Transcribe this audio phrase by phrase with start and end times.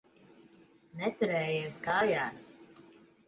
[1.01, 2.43] Neturējies kājās.